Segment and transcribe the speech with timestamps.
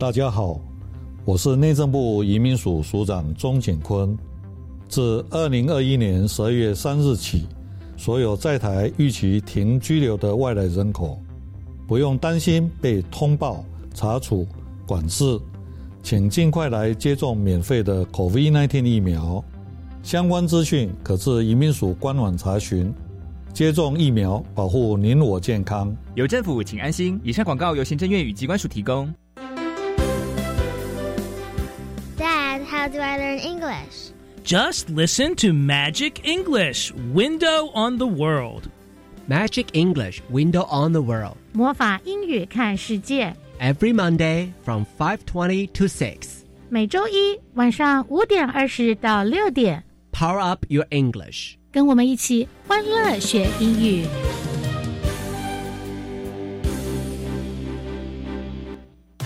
[0.00, 0.58] 大家好，
[1.26, 4.16] 我是内政部移民署署长钟景坤。
[4.88, 7.46] 自二零二一年十二月三日起，
[7.98, 11.20] 所有在台预期停居留的外来人口，
[11.86, 14.48] 不用担心被通报、查处、
[14.86, 15.38] 管制，
[16.02, 19.44] 请尽快来接种免费的 COVID-19 疫苗。
[20.02, 22.90] 相关资讯可至移民署官网查询。
[23.52, 25.94] 接种疫苗，保护您我健康。
[26.14, 27.20] 有政府，请安心。
[27.22, 29.12] 以上广告由行政院与机关署提供。
[32.79, 34.11] how do I learn English?
[34.43, 38.69] Just listen to Magic English Window on the World.
[39.27, 41.37] Magic English Window on the World.
[41.53, 43.35] 魔法英语看世界。
[43.59, 46.43] Every Monday from 5:20 to 6.
[46.69, 51.55] 每周一晚上五点二十到六点， Power up your English.
[51.71, 54.05] 跟我们一起欢乐学英语。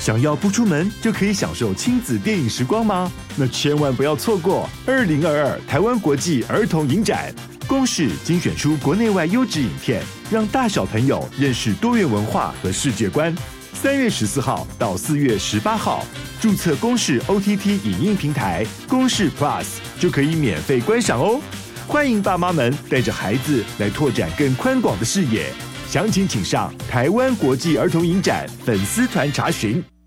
[0.05, 3.11] 想要不出门就可以享受亲子电影时光吗？
[3.37, 7.35] 那千万不要错过二零二二台湾国际儿童影展。
[7.67, 13.35] 公视精选出国内外优质影片，让大小朋友认识多元文化和世界观。
[13.73, 16.05] 三月十四号到四月十八号，
[16.39, 19.65] 注册公视 OTT 影音平台公视 Plus
[19.99, 21.41] 就可以免费观赏哦。
[21.87, 25.51] 欢迎爸妈们带着孩子来拓展更宽广的视野。
[25.89, 29.83] 详情请上台湾国际儿童影展粉丝团查询。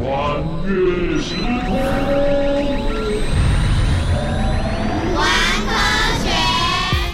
[0.00, 1.78] 穿越时空。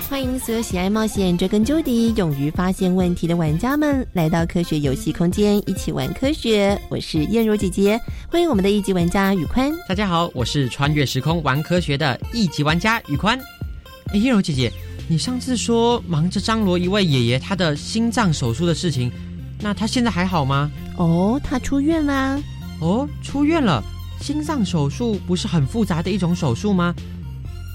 [0.09, 6.81] 欢迎所有喜爱冒险、追根究底、勇于发现问题的玩家们来到科学游戏空间，一起玩科学。
[6.89, 9.69] 我是燕如姐姐，欢迎我们的一级玩家宇宽。
[9.89, 13.37] 大家好，我是穿越时空玩科学的一级玩家宇宽。
[14.15, 14.73] 哎，燕如姐姐，
[15.09, 19.11] 你上次说忙着张罗一位爷爷他的心脏手术的事情，
[19.61, 20.71] 那他现在还好吗？
[20.97, 22.41] 哦，他出院啦。
[22.81, 23.83] 哦，出院了。
[24.21, 26.95] 心脏手术不是很复杂的一种手术吗？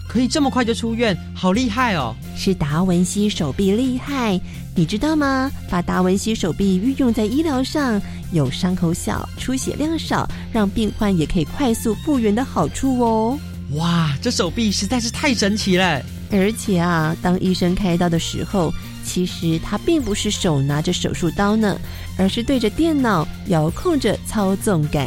[0.10, 2.14] 可以这么快就出院，好厉害哦！
[2.36, 4.38] 是达文西手臂厉害，
[4.76, 5.50] 你知道吗？
[5.70, 8.02] 把达文西手臂运用在医疗上，
[8.34, 13.40] 有伤口小、出血量少，让病患也可以快速复原的好处哦。
[13.76, 16.02] 哇，这手臂实在是太神奇了！
[16.30, 18.74] 而且啊，当医生开刀的时候，
[19.12, 21.78] 其实他并不是手拿着手术刀呢，
[22.18, 25.06] 而是对着电脑遥控着操纵杆。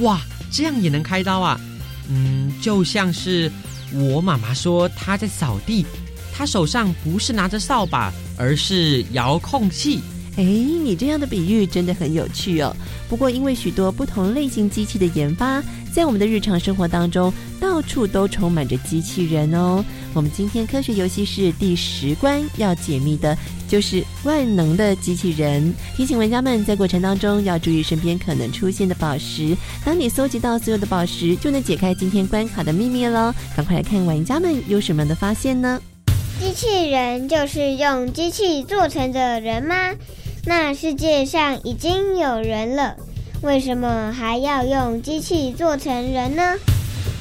[0.00, 0.20] 哇，
[0.50, 1.60] 这样也能开刀啊？
[2.08, 3.48] 嗯，就像是。
[3.92, 5.86] 我妈妈说她在扫地，
[6.34, 10.00] 她手上不是拿着扫把，而是遥控器。
[10.36, 12.74] 哎，你这样的比喻真的很有趣哦。
[13.08, 15.62] 不过，因为许多不同类型机器的研发，
[15.92, 19.84] 在我们的日常生活当中，到处都充满着机器人哦。
[20.12, 23.36] 我们今天科学游戏室第十关要解密的
[23.68, 25.72] 就是万能的机器人。
[25.96, 29.56] 提醒玩家们在过程当中要注意身边可能出现的宝石。
[29.84, 33.32] 当你搜集到所有的宝石，就能解开今天关卡的秘密喽。
[33.56, 35.80] 赶快来看玩家们有什么样的发现呢？
[36.40, 39.74] 机器人就是用机器做成的人吗？
[40.46, 42.96] 那世界上已经有人了，
[43.40, 46.56] 为什么还要用机器做成人呢？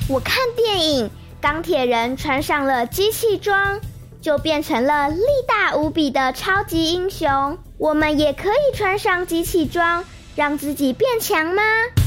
[0.09, 1.09] 我看电影，
[1.39, 3.79] 钢铁人穿上了机器装，
[4.21, 7.57] 就变成了力大无比的超级英雄。
[7.77, 10.03] 我们也可以穿上机器装，
[10.35, 11.63] 让自己变强吗？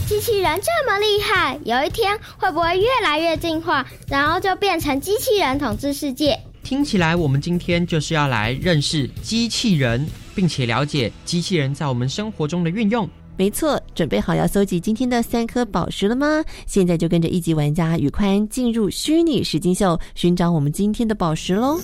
[0.07, 6.39] 机器人这么厉害，有一天会不会越来越进化，然后就变成机器人统治世界？
[6.63, 13.09] 听起来，我们今天就是要来认识机器人，并且了解机器人在我们生活中的运用。
[13.39, 16.45] 没错准备好要搜集今天的三颗宝石了吗？
[16.67, 21.81] 现在就跟着一级玩家宇宽进入虚拟石金秀寻找我们今天的宝石喽。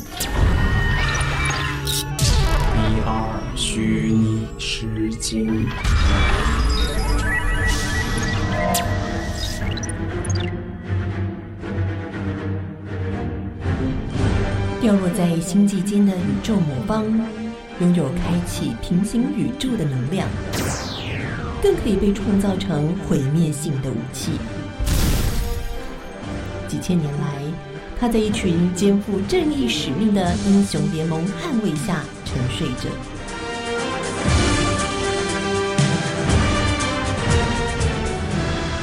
[1.85, 5.67] 一二虚拟石金
[14.81, 17.42] 掉落在星际间的宇宙魔方。
[17.83, 20.29] 拥有开启平行宇宙的能量，
[21.61, 24.31] 更可以被创造成毁灭性的武器。
[26.69, 27.43] 几千年来，
[27.99, 32.89] 他在一群肩负正义使命的英雄联盟捍卫下沉睡着。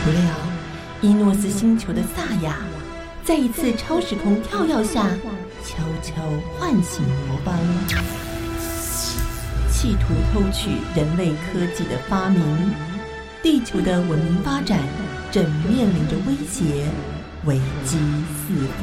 [0.03, 0.21] 不料，
[0.99, 2.57] 伊诺斯星球的萨亚，
[3.23, 5.07] 在一次超时空跳跃下，
[5.63, 6.15] 悄悄
[6.59, 7.55] 唤醒魔方，
[9.81, 12.43] 企图偷取人类科技的发明。
[13.41, 14.77] 地球的文明发展
[15.31, 16.83] 正面临着威胁，
[17.45, 17.55] 危
[17.85, 17.97] 机
[18.27, 18.75] 四伏。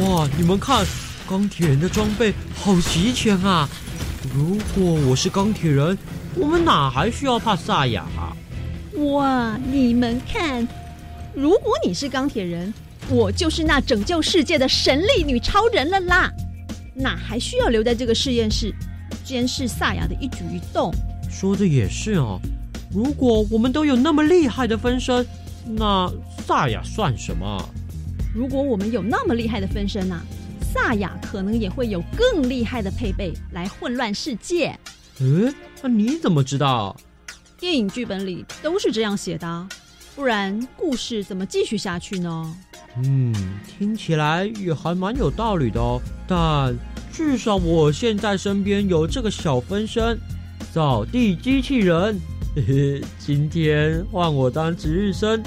[0.00, 0.86] 哇，你们看，
[1.32, 3.66] 钢铁人的装备好齐全啊！
[4.34, 5.96] 如果我是钢铁人，
[6.36, 8.36] 我们哪还需要怕萨亚啊？
[9.14, 10.68] 哇，你们看，
[11.34, 12.74] 如果你是钢铁人，
[13.08, 16.30] 我就是那拯救世界的神力女超人了啦！
[16.94, 18.70] 哪还需要留在这个实验室
[19.24, 20.92] 监视萨亚的一举一动？
[21.30, 22.38] 说的也是哦。
[22.92, 25.26] 如果我们都有那么厉害的分身，
[25.64, 26.12] 那
[26.46, 27.70] 萨亚算什么？
[28.34, 30.22] 如果我们有那么厉害的分身啊，
[30.72, 34.74] 萨亚可能也会有更厉害的配备来混乱世界。
[35.20, 36.96] 嗯，那你怎么知道？
[37.58, 39.68] 电影剧本里都是这样写的，
[40.16, 42.56] 不然故事怎么继续下去呢？
[42.96, 43.34] 嗯，
[43.66, 46.00] 听起来也还蛮有道理的哦。
[46.26, 46.74] 但
[47.12, 50.18] 至少我现在身边有这个小分身——
[50.72, 52.18] 扫地机器人。
[52.56, 55.42] 嘿嘿，今天换我当值日生。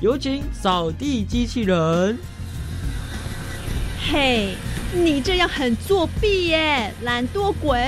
[0.00, 2.16] 有请扫地机器人。
[4.10, 4.54] 嘿，
[4.90, 7.78] 你这样很作弊耶，懒惰鬼！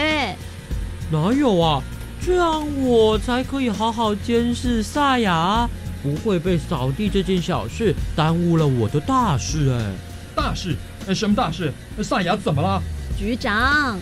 [1.10, 1.82] 哪有啊？
[2.20, 5.66] 这样我才可以好好监视萨雅，
[6.02, 9.92] 不会被扫地这件小事耽误了我的大事哎。
[10.36, 10.76] 大事？
[11.14, 11.72] 什么大事？
[12.02, 12.82] 萨雅怎么了？
[13.18, 13.98] 局长，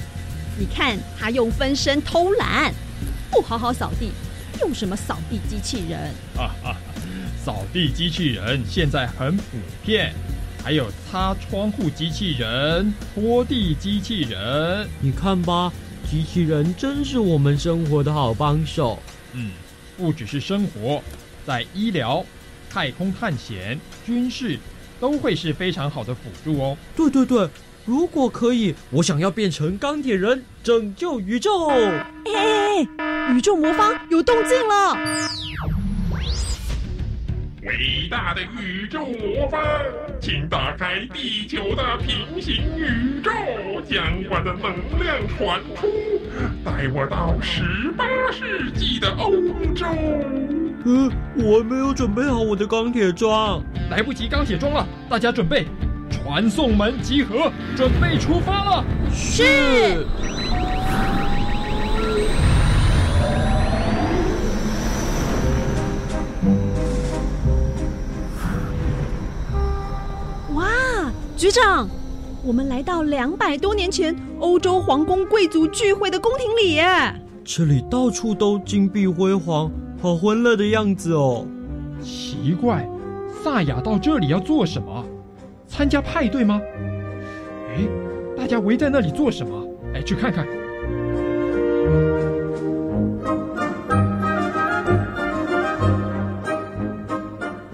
[0.58, 2.74] 你看他用分身偷懒，
[3.30, 4.10] 不好好扫地，
[4.60, 6.12] 用什么扫地机器人？
[6.36, 6.76] 啊啊！
[7.44, 9.42] 扫地机器人现在很普
[9.86, 10.12] 遍，
[10.62, 14.86] 还有擦窗户机器人、拖地机器人。
[15.00, 15.72] 你看吧，
[16.10, 18.98] 机器人真是我们生活的好帮手。
[19.32, 19.52] 嗯，
[19.96, 21.02] 不只是生活，
[21.46, 22.24] 在医疗、
[22.70, 24.58] 太空探险、军事，
[25.00, 26.76] 都会是非常好的辅助哦。
[26.94, 27.48] 对对对，
[27.86, 31.68] 如果可以，我想要变成钢铁人，拯救宇宙。
[31.68, 32.86] 哎，
[33.32, 35.27] 宇宙魔方有动静了。
[37.68, 39.60] 伟大的宇宙魔方，
[40.18, 43.30] 请打开地球的平行宇宙，
[43.86, 45.86] 将我的能量传出，
[46.64, 49.30] 带我到十八世纪的欧
[49.74, 49.86] 洲。
[50.86, 55.66] 呃，我没有准备好我的钢铁装，来不及钢铁装了，大家准备，
[56.10, 58.84] 传送门集合，准备出发了。
[59.12, 60.06] 是。
[71.38, 71.88] 局长，
[72.44, 77.14] 我们来到两百多年前欧洲皇宫贵族聚会的宫廷里耶。
[77.44, 79.70] 这里到处都金碧辉煌，
[80.02, 81.46] 好欢乐的样子哦。
[82.02, 82.84] 奇怪，
[83.40, 85.04] 萨雅到这里要做什么？
[85.68, 86.60] 参加派对吗？
[87.68, 87.86] 哎，
[88.36, 89.64] 大家围在那里做什么？
[89.94, 90.44] 哎，去看看。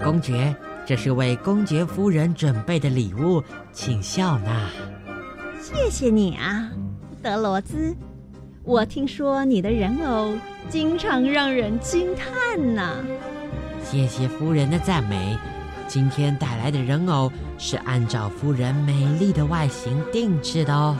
[0.03, 0.55] 公爵。
[0.85, 4.69] 这是为公爵夫人准备的礼物，请笑纳。
[5.59, 6.69] 谢谢你啊，
[7.23, 7.95] 德罗兹。
[8.63, 10.35] 我听说你的人偶
[10.69, 12.97] 经常让人惊叹呢。
[13.83, 15.35] 谢谢夫人的赞美。
[15.87, 20.95] 今天带来的人偶是按照夫人美丽的外形定制的哦。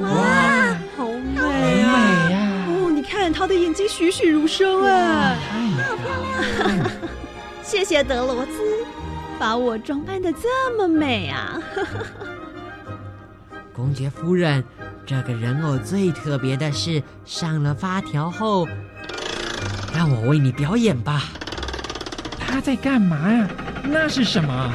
[0.00, 2.66] 哇，好美啊！
[2.68, 6.90] 哦，你看她的眼睛栩栩如生啊，太漂亮。
[7.62, 8.81] 谢谢德罗兹，
[9.42, 11.60] 把我装扮的这么美啊！
[13.74, 14.62] 公爵夫人，
[15.04, 18.68] 这个人偶最特别的是上了发条后，
[19.92, 21.24] 让我为你表演吧。
[22.38, 23.48] 他在干嘛呀？
[23.82, 24.72] 那是什么？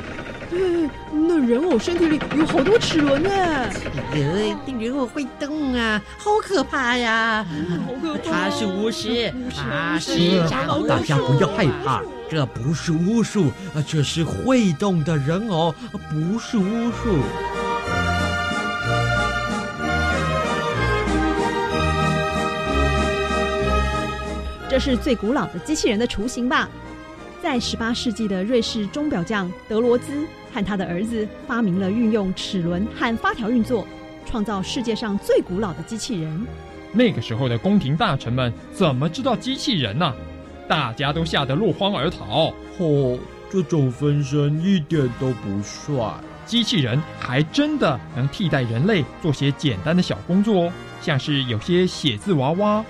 [0.51, 3.29] 嗯，那人偶身体里有好多齿轮呢。
[3.29, 7.45] 呃，这人偶会动啊，好可怕呀！
[7.85, 8.49] 好可怕！
[8.49, 10.41] 他是巫师，他是
[10.85, 13.51] 大家不要害怕，这不是巫术，
[13.87, 15.73] 这是会动的人偶，
[16.09, 17.19] 不是巫术。
[24.69, 26.69] 这是最古老的机器人的雏形吧？
[27.41, 33.87] 在十八世纪的瑞士钟表匠德罗兹和他的儿子发明了运用齿轮和发条运作，
[34.25, 36.45] 创造世界上最古老的机器人。
[36.91, 40.13] 那个时候的宫廷大臣们怎么知道机器人呢、
[40.67, 42.53] 大家都吓得落荒而逃。
[42.79, 43.17] 哦，
[43.49, 45.95] 这种分身一点都不帅。
[46.45, 50.71] 机器人还真的能替代人类做些简单的小工作哦，
[51.01, 52.83] 像是有些写字娃娃、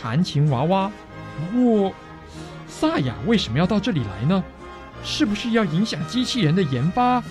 [0.00, 0.90] 弹琴娃娃。
[1.50, 1.92] 不过，
[2.66, 4.42] 萨雅为什么要到这里来呢？
[5.04, 7.22] 是不是要影响机器人的研发，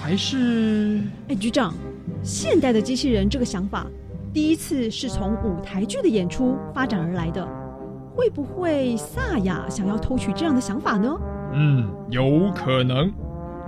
[0.00, 1.00] 还是……
[1.28, 1.74] 哎，局长，
[2.22, 3.86] 现代的机器人这个想法，
[4.34, 7.65] 第一次是从舞台剧的演出发展而来的。
[8.16, 11.14] 会不会萨雅想要偷取这样的想法呢？
[11.52, 13.12] 嗯，有可能。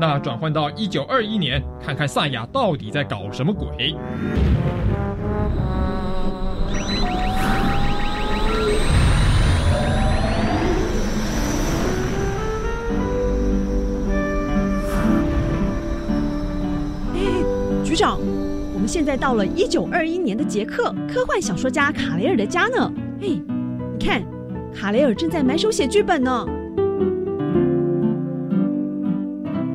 [0.01, 3.95] 那转换到一九二一年，看看萨雅到底在搞什么鬼。
[17.13, 17.21] 哎，
[17.85, 18.19] 局长，
[18.73, 22.91] 我们现在到了一九二一年的捷克科幻小说家卡雷尔的家呢。
[23.21, 24.23] 哎，你看，
[24.79, 26.47] 卡雷尔正在埋手写剧本呢。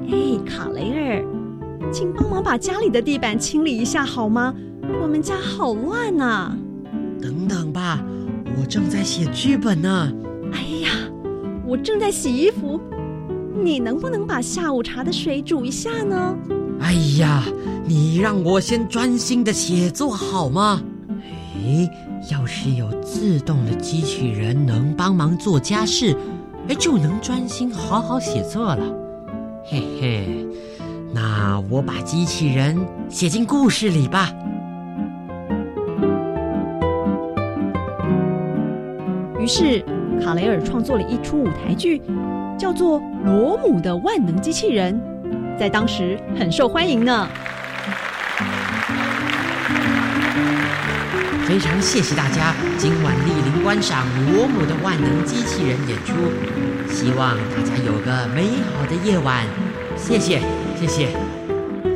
[0.08, 1.26] 哎，卡雷尔，
[1.92, 4.56] 请帮忙把家里的地板清理一下好吗？
[5.02, 6.58] 我们家好乱呐、
[7.22, 8.02] 等等吧，
[8.58, 10.10] 我正在写剧本呢。
[10.54, 10.92] 哎呀，
[11.68, 12.80] 我正在洗衣服，
[13.62, 16.38] 你能不能把下午茶的水煮一下呢？
[16.80, 17.44] 哎呀，
[17.86, 20.82] 你让我先专心的写作好吗？
[21.56, 21.90] 哎，
[22.32, 26.16] 要是有自动的机器人能帮忙做家事，
[26.70, 28.86] 哎，就能专心好好写作了。
[29.66, 30.48] 嘿嘿，
[31.14, 32.78] 那我把机器人
[33.10, 34.30] 写进故事里吧。
[39.38, 39.84] 于是，
[40.24, 42.02] 卡雷尔创作了一出舞台剧，
[42.58, 44.98] 叫做《罗姆的万能机器人》，
[45.60, 47.28] 在当时很受欢迎呢。
[51.48, 56.14] 非常谢谢大家今晚莅临观赏罗姆的万能机器人演出，
[56.90, 59.46] 希望大家有个美好的夜晚。
[59.98, 60.40] 谢谢，
[60.80, 61.10] 谢谢。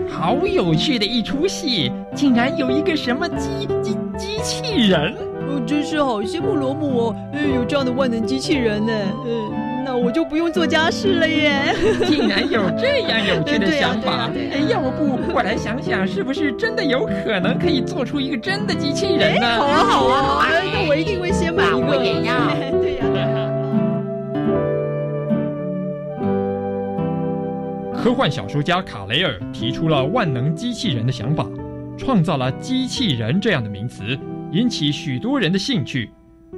[0.09, 5.15] 好有趣的一出戏，竟然有一个什么机机机器人？
[5.49, 8.91] 我真是好羡慕罗姆哦，呃有这样的万能机器人呢。
[8.91, 9.66] 呃，那
[9.97, 11.75] 我就不用做家事了耶。
[12.05, 14.29] 竟然有这样有趣的想法！
[14.51, 19.57] 哎要不我来想想，是不是真的有可能可以做出一个真的机器人呢？
[19.57, 21.77] 好啊好啊好啊，那我一定会先买一个。
[21.77, 23.05] 那我也要对呀、
[27.95, 31.45] 科幻小说家卡雷尔提出了万能机器人的想法，
[31.97, 34.17] 创造了机器人这样的名词，
[34.51, 36.09] 引起许多人的兴趣，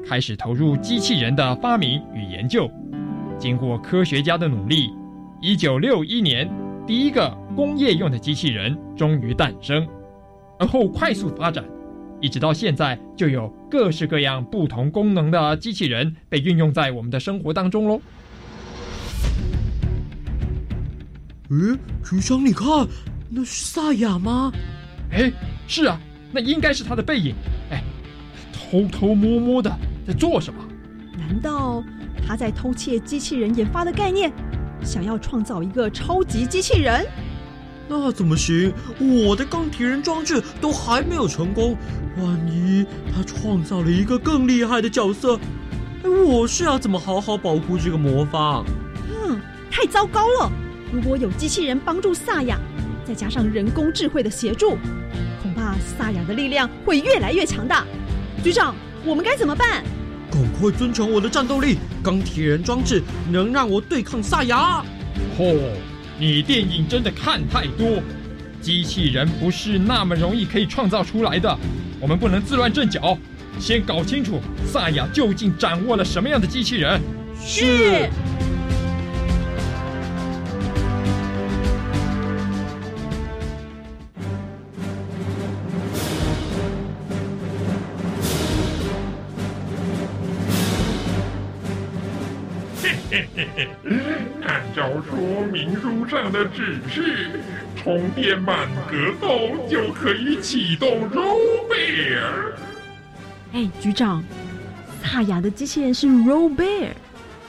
[0.07, 2.69] 开始投入机器人的发明与研究。
[3.39, 4.93] 经过科学家的努力，
[5.41, 6.47] 一九六一年，
[6.85, 9.87] 第一个工业用的机器人终于诞生，
[10.59, 11.63] 而后快速发展，
[12.19, 18.01] 一直到现在，就有各式各样不同功能的机器人被运用在我们的生活当中喽。
[21.49, 22.67] 诶，局长，你看，
[23.29, 24.51] 那是萨亚吗？
[25.11, 25.31] 哎，
[25.65, 25.99] 是啊，
[26.33, 27.33] 那应该是他的背影。
[27.71, 27.81] 哎，
[28.51, 29.73] 偷偷摸摸的
[30.05, 30.61] 在做什么？
[31.17, 31.81] 难道
[32.27, 34.31] 他在偷窃机器人研发的概念，
[34.83, 37.05] 想要创造一个超级机器人？
[37.87, 38.71] 那怎么行？
[38.99, 41.75] 我的钢铁人装置都还没有成功，
[42.17, 45.39] 万一他创造了一个更厉害的角色，
[46.03, 48.63] 哎我是要怎么好好保护这个魔方？
[49.09, 50.51] 嗯，太糟糕了！
[50.93, 52.59] 如果有机器人帮助萨亚，
[53.03, 54.77] 再加上人工智慧的协助，
[55.41, 57.85] 恐怕萨亚的力量会越来越强大。
[58.43, 59.83] 局长，我们该怎么办？
[60.31, 61.77] 赶快增强我的战斗力！
[62.03, 64.83] 钢铁人装置能让我对抗萨亚。
[65.37, 65.57] 嚯、
[66.19, 68.01] 你电影真的看太多，
[68.61, 71.57] 机器人不是那么容易可以创造出来的。
[71.99, 73.17] 我们不能自乱阵脚，
[73.59, 77.01] 先搞清楚萨亚究竟掌握了什么样的机器人。
[77.41, 78.09] 是。
[95.51, 97.41] 明书上的指示，
[97.75, 102.53] 充电满格后就可以启动 Robear。
[103.51, 104.23] 哎，局长，
[105.03, 106.89] 萨雅的机器人是 Robear，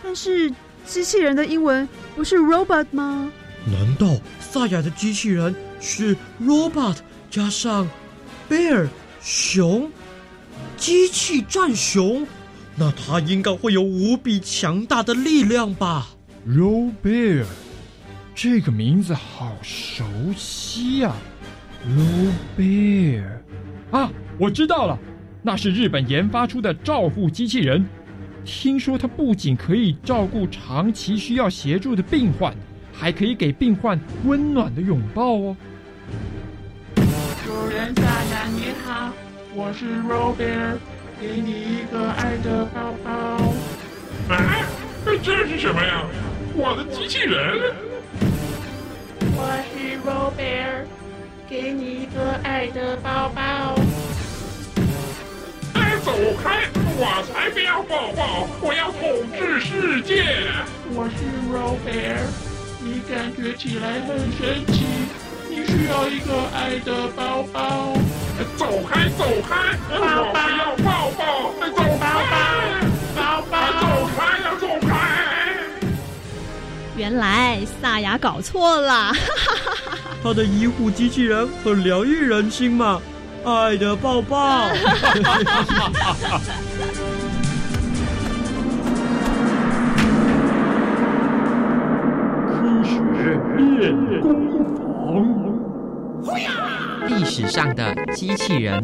[0.02, 0.50] 但是
[0.86, 3.30] 机器人的英文不是 robot 吗？
[3.66, 6.96] 难道萨雅的机器人是 robot
[7.30, 7.86] 加上
[8.48, 8.88] bear
[9.20, 9.90] 熊？
[10.76, 12.26] 机器战熊？
[12.76, 16.08] 那它应该会有无比强大的力量吧
[16.46, 17.44] r o Bear，
[18.42, 20.02] 这个名字好熟
[20.34, 21.12] 悉呀
[21.86, 23.22] r o Bear，
[23.90, 24.98] 啊，我知道了，
[25.42, 27.84] 那是日本研发出的照护机器人。
[28.42, 32.56] 听说它不仅可以照顾长期需要协助的病患，
[32.94, 35.54] 还可以给病患温暖的拥抱哦。
[37.44, 39.12] 主人大人你好，
[39.54, 40.78] 我是 r o Bear。
[41.20, 43.10] 给你一个爱的抱抱。
[44.34, 44.64] 啊，
[45.22, 46.06] 这是什么呀？
[46.56, 47.89] 我的机器人。
[49.42, 50.84] 我是 Robert，
[51.48, 53.40] 给你一个爱的抱抱。
[55.72, 56.12] 哎，走
[56.44, 56.68] 开！
[56.98, 59.00] 我才不要抱抱，我要统
[59.32, 60.44] 治世界。
[60.92, 62.28] 我是 Robert，
[62.84, 64.84] 你感觉起来很神奇，
[65.48, 67.96] 你需要一个爱的抱抱。
[68.58, 69.56] 走开，走开！
[69.88, 69.96] 我
[70.34, 71.24] 不要抱抱！
[71.64, 72.12] 走开！
[73.16, 73.56] 抱抱！
[73.56, 74.20] 走开呀，走开！
[77.00, 79.10] 原来萨雅搞错了，
[80.22, 83.00] 他的医护机器人很疗愈人心嘛，
[83.42, 84.68] 爱的抱抱。
[92.44, 92.92] 科学
[93.56, 94.78] 练功房。
[97.08, 98.78] 历史上的机器人，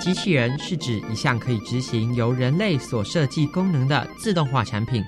[0.00, 5.04] 机器人是指一项可以执行由人类所设计功能的自动化产品，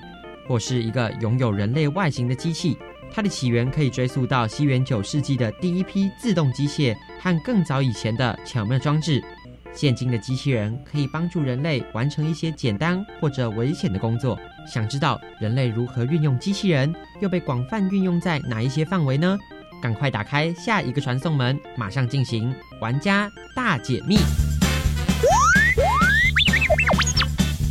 [0.51, 2.77] 或是一个拥有人类外形的机器。
[3.09, 9.23] 它的起源可以追溯到西元九世纪的第一批自动机械和更早以前的巧妙装置。
[9.71, 14.37] 现今的机器人可以帮助人类完成一些简单或者危险的工作。
[14.69, 19.37] 想知道人类如何运用机器人，又被广泛运用在哪一些范围呢？
[19.81, 24.17] 赶快打开下一个传送门，马上进行玩家大解密。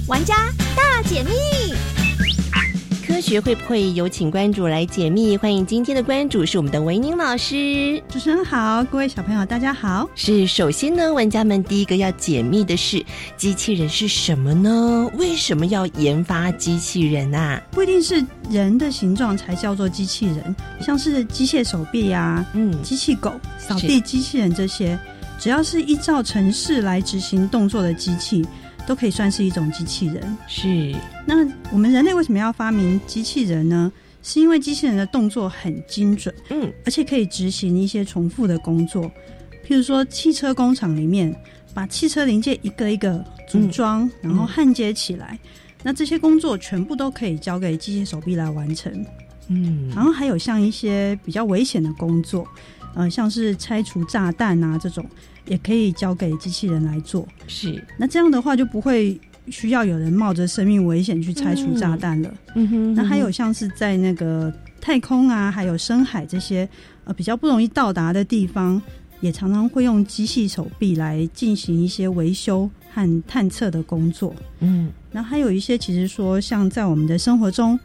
[0.09, 0.35] 玩家
[0.75, 1.31] 大解密，
[3.11, 5.37] 科学会不会有请关主来解密？
[5.37, 8.01] 欢迎今天的关主是我们的维宁老师。
[8.09, 10.09] 主持人好，各位小朋友大家好。
[10.15, 13.05] 是，首先呢，玩家们第一个要解密的是
[13.37, 15.11] 机器人是什么呢？
[15.17, 17.61] 为什么要研发机器人啊？
[17.73, 24.97] 不一定是人的形状才叫做机器人，像是机械手臂呀、嗯，机器狗、扫地机器人这些，
[25.37, 28.47] 只要是依照程式来执行动作的机器。
[28.91, 30.37] 都可以算是一种机器人。
[30.49, 30.93] 是，
[31.25, 33.93] 那我们人类为什么要发明机器人呢？
[34.21, 39.05] 是因为机器人的动作很精准，嗯，而且可以执行一些重复的工作。
[39.65, 41.33] 譬如说，汽车工厂里面
[41.73, 45.39] 把汽车零件一个一个组装，然后焊接起来，
[45.85, 48.93] 那这些工作全部都可以交给机械手臂来完成。
[49.47, 52.45] 嗯，然后还有像一些比较危险的工作，
[52.97, 55.07] 呃，像是拆除炸弹啊这种。
[55.51, 62.33] 也可以交给机器人来做，是那这样的话就不会需要有人冒着生命危险去拆除炸弹了。
[62.55, 66.69] 嗯哼，那还有像是在那个太空啊，还有深海这些
[67.03, 68.81] 呃比较不容易到达的地方，
[69.21, 74.33] 也常常会用机器手臂来进行一些维修和探测的工作。
[74.61, 77.77] 嗯，那还有一些其实说像在我们的生活中，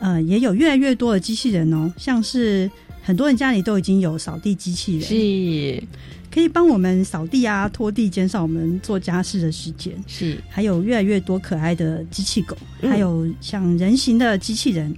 [0.00, 2.68] 呃，也有越来越多的机器人哦，像是
[3.06, 5.02] 很多人家里都已经有扫地机器人。
[5.08, 5.82] 是。
[6.28, 9.94] 可以帮我们扫地啊、拖地，减少我们做家事的时间。
[10.06, 14.94] 是，还有越来越多可爱的机器狗，还有像人形的机器人，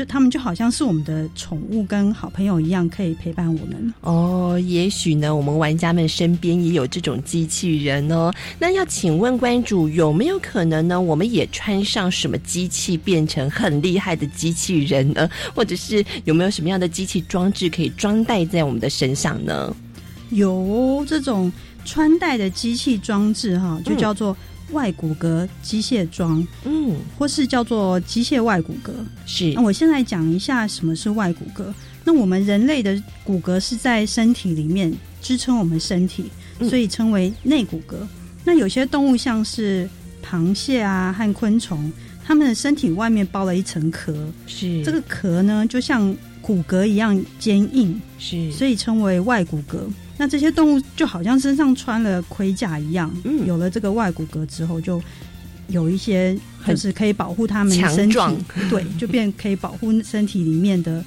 [0.00, 3.94] 就他们就好像是我们的宠物跟好朋友一样，可以陪伴我们。
[4.00, 8.32] 哦，也许呢，我们玩家们身边也有这种机器人哦。
[8.58, 10.98] 那要请问关主，有没有可能呢？
[10.98, 15.28] 我们也穿上什么机器，变成很厉害的机器人呢？
[15.54, 19.76] 或者是有没有什么样的机器装置可以装戴在我们的身上呢？
[20.30, 21.52] 有这种
[21.84, 24.34] 穿戴的机器装置哈，就叫做
[24.72, 28.90] 外骨骼机械装，嗯，或是叫做机械外骨骼。
[29.26, 31.64] 是，那我现在讲一下什么是外骨骼。
[32.04, 36.24] 那我们人类的骨骼是在身体里面支撑我们身体，
[36.60, 37.96] 所以称为内骨骼。
[38.44, 39.88] 那有些动物像是
[40.24, 41.92] 螃蟹啊和昆虫，
[42.24, 49.78] 它们的身体外面包了一层壳，是这个壳呢，就像骨骼一样坚硬，是，所以称为外骨骼。
[50.20, 55.00] 那这些动物就好像身上穿了盔甲一样，嗯，有了这个外骨骼之后，就
[55.68, 58.18] 有一些就是可以保护它们强身体，
[58.68, 61.02] 对，就变可以保护身体里面的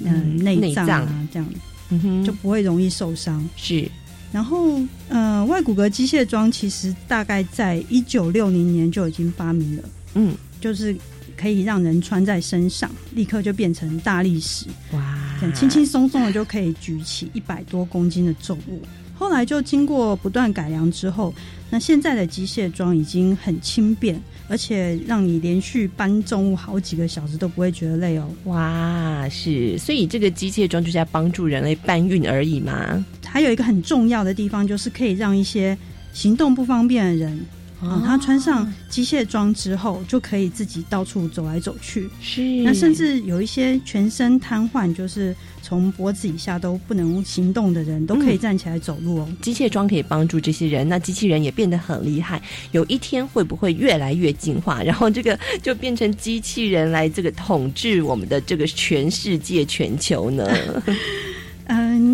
[0.00, 1.48] 嗯、嗯内脏内脏啊，这样
[1.88, 3.42] 嗯哼就不会容易受伤。
[3.56, 3.90] 是，
[4.30, 4.78] 然后
[5.08, 10.94] 呃，外骨骼机械装其实大概在一九六零年就已经发明了，嗯，就是
[11.38, 18.82] 可以让人穿在身上，立刻就变成大力士，哇，这样轻轻松松的就可以举起一百多公斤的重物。
[19.14, 21.34] 后来就经过不断改良之后，
[21.70, 28.28] 那现在的机械装已经很轻便，而且让你连续搬重物好几个小时都不会觉得累哦。
[28.44, 33.04] 哇，是，所以这个机械装就是要帮助人类搬运而已嘛。
[33.26, 35.76] 还有一个很重要的地方，就是可以让一些
[36.12, 37.40] 行动不方便的人。
[37.80, 42.10] 啊、他穿上机械装之后，就可以自己到处走来走去。
[42.20, 49.28] 是，那甚至有一些全身瘫痪，就是从脖子以下都不能行动的人，都可以站起来走路哦。
[49.40, 52.42] 机械装可以帮助这些人，那机器人也变得很厉害。
[52.72, 60.44] 有一天会不会越来越进化，然后这个就变成机器人来这个统治我们的这个全世界、全球呢？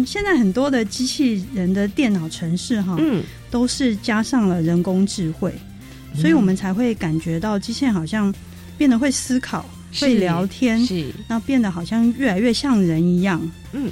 [0.04, 5.52] 嗯，现在很多的机器人的电脑城市哈，嗯，都是加上了人工智慧，
[6.14, 8.32] 所以我们才会感觉到机器人好像
[8.76, 9.64] 变得会思考、
[9.98, 13.40] 会聊天，是，那变得好像越来越像人一样。
[13.72, 13.90] 嗯，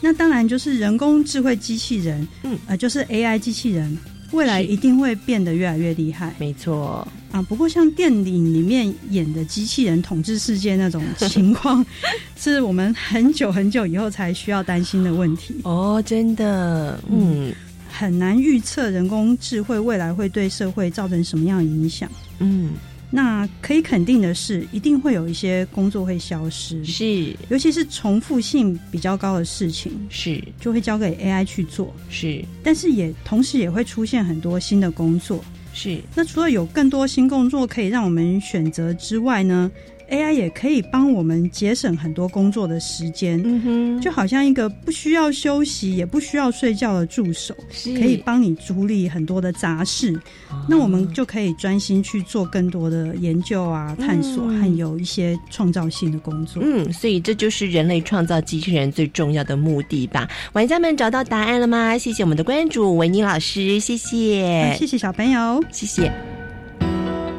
[0.00, 3.96] 那当然就是人工智慧机器人，嗯，呃，就是 AI 机器人，
[4.32, 6.34] 未来一定会变得越来越厉害。
[6.38, 11.84] 没错啊，不过像电影里面演的机器人统治世界那种情况，
[12.36, 15.54] 是我们很久很久以后才需要担心的问题。
[15.64, 17.52] 哦，真的，嗯，
[17.90, 22.10] 很难预测人工智慧未来会对社会造成什么样的影响。
[22.40, 22.70] 嗯，
[23.14, 30.42] 那可以肯定的是，一定会有一些工作会消失，是，尤其是重复性比较高的事情，是。
[30.58, 35.44] 就会交给 AI 去做，是，但是也同时也会出现很多新的工作，
[35.74, 36.00] 是。
[36.14, 39.70] 那除了有更多新工作可以让我们选择之外呢
[40.12, 47.54] ？AI 也可以帮我们节省很多工作的时间，嗯哼，就好像一个不需要休息也不需要睡觉的助手，
[47.98, 50.20] 可以帮你处理很多的杂事。
[50.68, 56.62] 那我们就可以专心去做更多的研究啊、探索，嗯和有一些创造性的工作。
[56.62, 60.28] 嗯，所以这就是人类创造机器人最重要的目的吧？
[60.52, 61.96] 玩家们找到答案了吗？
[61.96, 66.12] 谢谢我们的关注维尼老师，谢谢，谢谢小朋友，谢谢。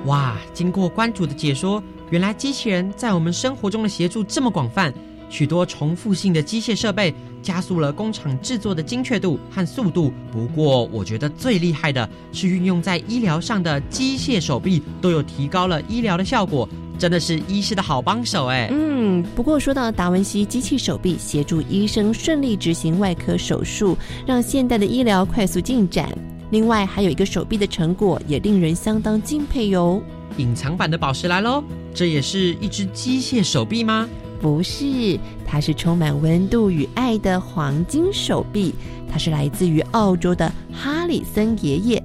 [0.05, 1.81] 哇，经过关主的解说，
[2.13, 4.93] 原来机器人在我们生活中的协助这么广泛，
[5.31, 10.13] 许多重复性的机械设备加速了工厂制作的精确度和速度。
[10.31, 18.69] 不过，我觉得最厉害的是运用在医疗上的机械手臂，都有提高了医疗的效果，真的是医师的好帮手哎。
[18.71, 26.15] 嗯，不过说到达文西机器手臂协助医生顺利执行外科手术，让现代的医疗快速进展。
[26.51, 29.99] 另外，还有一个手臂的成果也令人相当敬佩哟。
[30.37, 34.07] 隐藏版的宝石来喽，这也是一只机械手臂吗？
[34.41, 35.17] 不是，
[35.47, 38.75] 它是充满温度与爱的黄金手臂，
[39.09, 42.03] 它是来自于澳洲的哈里森爷爷。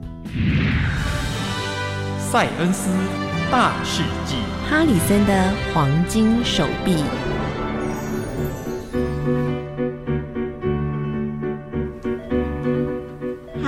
[2.31, 2.91] 塞恩斯
[3.51, 4.37] 大世纪。
[4.71, 6.95] 哈里森的黄金手臂。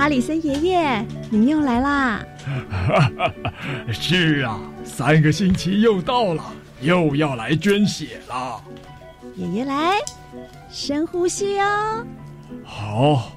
[0.01, 2.25] 哈里森爷爷，您又来啦！
[3.93, 6.43] 是啊，三个星期又到了，
[6.81, 8.59] 又要来捐血了。
[9.35, 9.99] 爷爷来，
[10.71, 12.03] 深呼吸哦。
[12.63, 13.31] 好，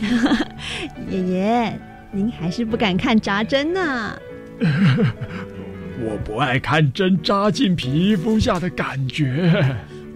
[1.08, 1.80] 爷爷，
[2.12, 4.14] 您还是不敢看扎针呢、
[5.98, 9.50] 我不爱看针扎进皮肤下的感觉。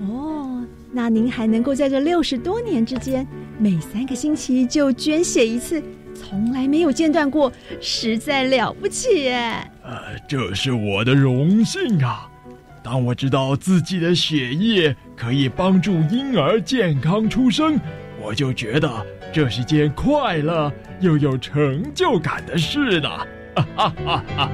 [0.07, 3.27] 哦，那您还能够在这六十多年之间，
[3.59, 5.83] 每三个星期就捐血一次，
[6.15, 9.69] 从来没有间断过，实在了不起耶！
[9.83, 12.29] 呃，这是我的荣幸啊！
[12.85, 17.77] 当我知道自己的血液可以帮助婴儿健康出生，
[18.23, 18.89] 我就觉得
[19.33, 23.09] 这是件快乐又有成就感的事呢。
[23.57, 24.51] 哈哈哈哈！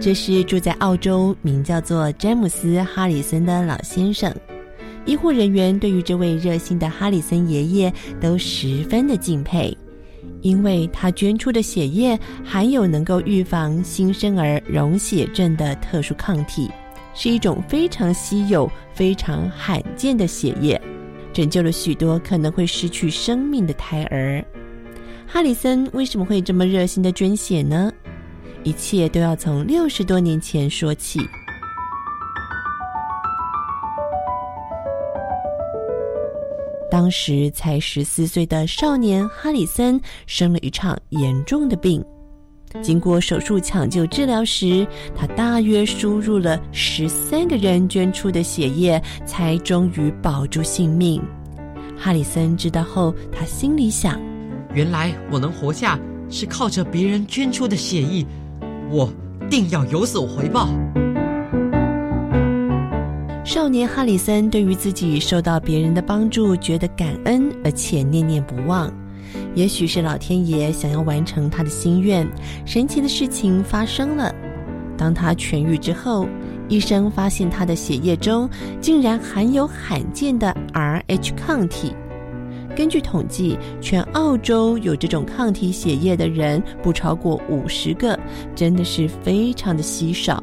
[0.00, 4.34] 这是住在澳洲，名叫做詹姆斯·哈里森的老先生。
[5.06, 9.76] 医护人员对于这位热心的哈里森爷爷都十分的敬佩，
[10.40, 16.70] 因为他捐出的血液含有能够预防新生儿溶血症的特殊抗体，
[17.14, 20.80] 是一种非常稀有、非常罕见的血液，
[21.34, 24.42] 拯救了许多可能会失去生命的胎儿。
[25.26, 27.92] 哈里森为什么会这么热心的捐血呢？
[28.62, 31.20] 一切都要从六十多年前说起。
[36.94, 42.00] 当时才十四岁的少年哈里森生了一场严重的病，
[42.80, 51.20] 经过手术抢救治疗时，他大约输入了十三个人捐出的血液，才终于保住性命。
[51.98, 54.16] 哈里森知道后，他心里想：
[54.72, 55.98] 原来我能活下
[56.30, 58.24] 是靠着别人捐出的血液，
[58.88, 59.12] 我
[59.50, 60.68] 定要有所回报。
[63.44, 68.90] 少年哈里森对于自己受到别人的帮助觉得感恩，而且念念不忘。
[69.54, 72.26] 也许是老天爷想要完成他的心愿，
[72.64, 74.34] 神奇的事情发生了。
[74.96, 76.26] 当他痊愈之后，
[76.70, 78.48] 医生发现他的血液中
[78.80, 81.92] 竟然含有罕见的 Rh 抗体。
[82.74, 88.18] 根据统计，全澳洲有这种抗体血液的人不超过五十个，
[88.54, 90.42] 真的是非常的稀少。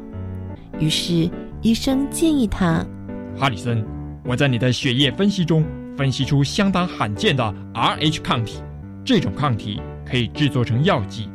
[0.78, 1.28] 于是
[1.62, 2.84] 医生建议他：
[3.38, 3.86] 哈里森，
[4.24, 5.64] 我在你的血液分析中
[5.96, 8.60] 分析出相当罕见的 Rh 抗体。
[9.04, 11.30] 这种抗体可以制作成药剂，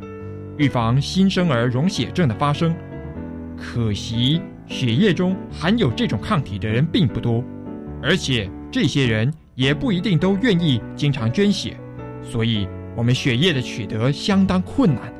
[0.58, 2.76] 预防新生儿溶血症的发生。
[3.56, 7.42] 可惜血液中含有这种抗体的人并不多，
[8.02, 11.74] 而且这些人也不一定都愿意经常捐血，
[12.22, 15.10] 所以我们血液的取得相当困难。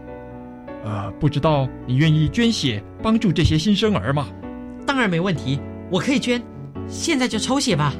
[0.84, 4.28] 呃，不知道你愿意捐血帮助这些新生儿吗？
[4.88, 6.42] 当然没问题，我可以捐，
[6.88, 7.92] 现在就抽血吧。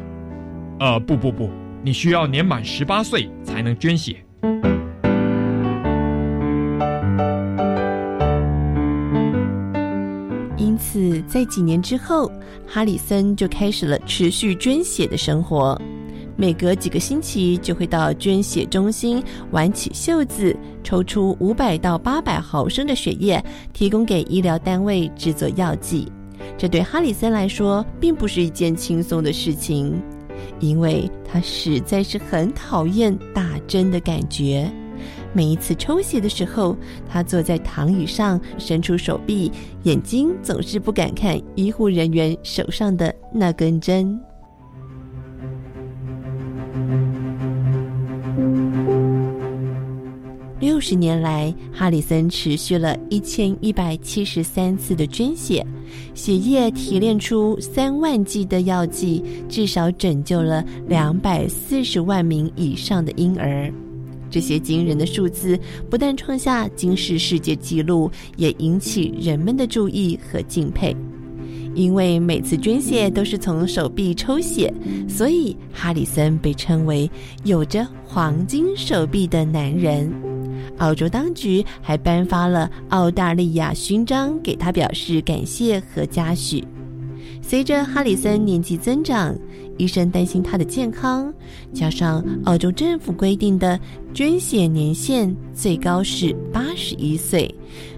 [0.80, 1.50] 呃，不不不，
[1.84, 4.16] 你需要年满十八岁才能捐血。
[10.56, 12.32] 因此，在几年之后，
[12.66, 15.78] 哈里森就开始了持续捐血的生活。
[16.36, 26.10] 每隔几个星期，就会到捐血中心挽起袖子，抽出五百到八百毫升的血液，提供给医疗单位制作药剂。
[26.56, 30.00] 这对哈里森来说，并不是一件轻松的事情。
[30.60, 34.70] 因为他实在是很讨厌打针的感觉。
[35.32, 36.76] 每一次抽血的时候，
[37.08, 44.18] 他坐在躺椅上，伸出手臂，眼睛总是不敢看医护人员手上的那根针。
[50.60, 55.64] 六十年来，哈里森持续了一千一百七十三次的捐血，
[56.14, 63.72] 血液提炼出三万剂的药剂，至少拯救了两百四十万名以上的婴儿。
[64.28, 70.94] 这些惊人的数字不但创下惊世世界纪录，也引起人们的注意和敬佩。
[71.72, 74.74] 因为每次捐血都是从手臂抽血，
[75.08, 77.08] 所以哈里森被称为
[77.44, 80.27] 有着黄金手臂的男人。
[80.78, 86.64] 澳洲当局还颁发了澳大利亚勋章给他，表示感谢和嘉许。
[87.40, 89.34] 随着哈里森年纪增长，
[89.78, 91.32] 医生担心他的健康，
[91.72, 93.78] 加上澳洲政府规定的
[94.12, 97.52] 捐血年限最高是八十一岁，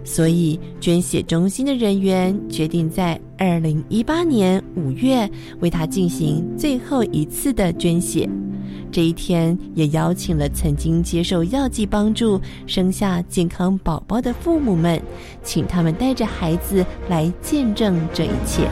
[0.04, 5.28] 所以捐血中心的人员决定在二零一八年五月
[5.60, 8.28] 为他进行最后一次的捐血。
[8.92, 15.00] 这一天也邀请了曾经接受药剂帮助生下健康宝宝的父母们，
[15.44, 18.68] 请他们带着孩子来见证这一切。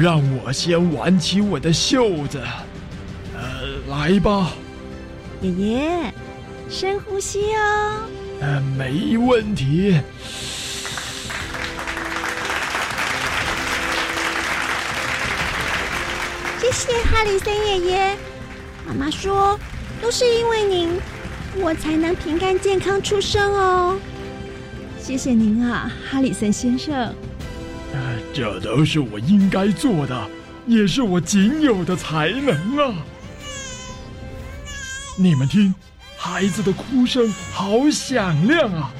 [0.00, 2.42] 让我先挽起我的袖子。
[3.36, 3.42] 呃，
[3.90, 4.52] 来吧，
[5.42, 6.14] 爷爷，
[6.70, 8.00] 深呼吸哦。
[8.40, 10.00] 呃，没问题。
[16.58, 18.16] 谢谢哈里森爷爷。
[18.86, 19.60] 妈妈说，
[20.00, 20.98] 都是因为您，
[21.58, 24.00] 我才能平安健康出生哦。
[24.98, 27.14] 谢谢您啊，哈里森先生。
[28.40, 30.26] 这都是我应该做的，
[30.66, 32.94] 也是我仅有的才能啊！
[35.18, 35.74] 你们听，
[36.16, 38.94] 孩子的哭声好响亮啊，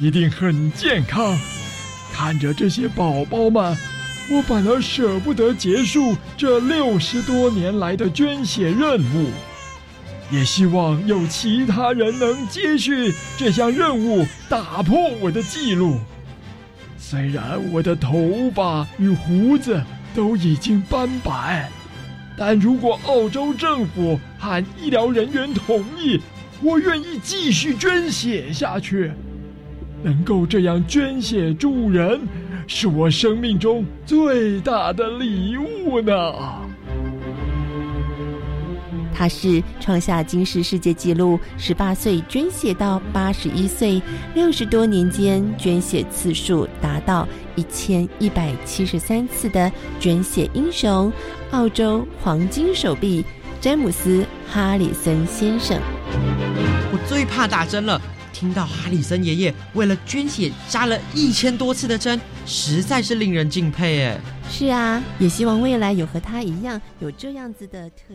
[0.00, 1.38] 一定很健康。
[2.12, 3.78] 看着这些宝宝们。
[4.28, 9.30] 我反而舍不得结束这六十多年来的捐血任务，
[10.32, 16.00] 也希望有其他人能接续这项任务，打破我的记录。
[17.02, 19.82] 虽然我的头发与胡子
[20.14, 21.68] 都已经斑白，
[22.36, 26.20] 但如果澳洲政府和医疗人员同意，
[26.62, 29.10] 我愿意继续捐血下去。
[30.02, 32.20] 能够这样捐血助人。
[32.66, 36.12] 是我生命中最大的礼物呢。
[39.20, 44.00] 他是创下金氏世界纪录，十八岁捐血到八十一岁，
[44.34, 51.12] 六十多年间捐血次数达到一千一百七十三次的捐血英雄——
[51.52, 53.22] 澳洲黄金手臂
[53.60, 55.78] 詹姆斯·哈里森先生。
[56.90, 58.00] 我最怕打针了，
[58.32, 64.18] 听到哈里森爷爷为了捐血扎了一千多次的针，实在是令人敬佩哎。
[64.48, 68.14] 是啊，也希望未来有和他一样有这样子的特